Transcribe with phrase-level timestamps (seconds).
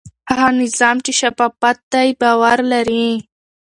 [0.29, 3.07] هغه نظام چې شفاف دی باور لري.